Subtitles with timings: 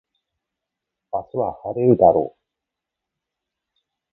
[1.13, 2.39] 明日は晴れるだろう